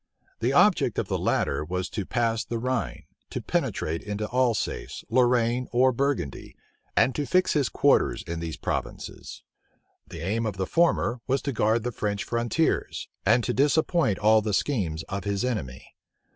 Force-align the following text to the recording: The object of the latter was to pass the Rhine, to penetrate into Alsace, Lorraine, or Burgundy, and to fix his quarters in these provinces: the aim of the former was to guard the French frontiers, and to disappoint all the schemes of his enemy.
The 0.39 0.51
object 0.51 0.97
of 0.97 1.09
the 1.09 1.19
latter 1.19 1.63
was 1.63 1.87
to 1.89 2.07
pass 2.07 2.43
the 2.43 2.57
Rhine, 2.57 3.03
to 3.29 3.39
penetrate 3.39 4.01
into 4.01 4.27
Alsace, 4.33 5.03
Lorraine, 5.11 5.67
or 5.71 5.91
Burgundy, 5.91 6.55
and 6.97 7.13
to 7.13 7.27
fix 7.27 7.53
his 7.53 7.69
quarters 7.69 8.23
in 8.23 8.39
these 8.39 8.57
provinces: 8.57 9.43
the 10.07 10.21
aim 10.21 10.47
of 10.47 10.57
the 10.57 10.65
former 10.65 11.19
was 11.27 11.43
to 11.43 11.51
guard 11.53 11.83
the 11.83 11.91
French 11.91 12.23
frontiers, 12.23 13.09
and 13.27 13.43
to 13.43 13.53
disappoint 13.53 14.17
all 14.17 14.41
the 14.41 14.55
schemes 14.55 15.03
of 15.03 15.23
his 15.23 15.45
enemy. 15.45 15.95